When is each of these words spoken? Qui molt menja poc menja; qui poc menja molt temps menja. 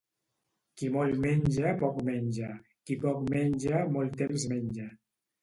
Qui 0.79 0.87
molt 0.95 1.19
menja 1.25 1.73
poc 1.81 1.99
menja; 2.07 2.49
qui 2.89 2.99
poc 3.05 3.21
menja 3.35 3.85
molt 3.99 4.19
temps 4.25 4.49
menja. 4.57 4.89